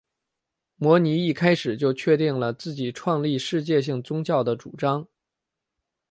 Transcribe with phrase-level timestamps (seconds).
[0.77, 5.07] 摩尼一开始就确定了自己创立世界性宗教的主张。